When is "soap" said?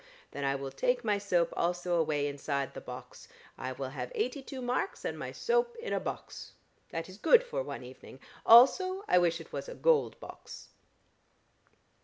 1.19-1.53, 5.31-5.75